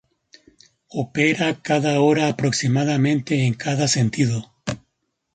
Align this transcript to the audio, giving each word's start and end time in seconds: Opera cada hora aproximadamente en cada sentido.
Opera 1.03 1.61
cada 1.61 2.01
hora 2.01 2.27
aproximadamente 2.27 3.45
en 3.45 3.53
cada 3.53 3.87
sentido. 3.87 4.51